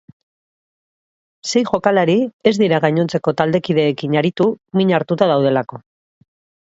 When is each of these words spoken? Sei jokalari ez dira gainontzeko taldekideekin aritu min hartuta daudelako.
Sei 1.51 1.61
jokalari 1.71 2.15
ez 2.51 2.55
dira 2.61 2.79
gainontzeko 2.87 3.35
taldekideekin 3.43 4.19
aritu 4.23 4.49
min 4.81 4.95
hartuta 5.01 5.29
daudelako. 5.35 5.85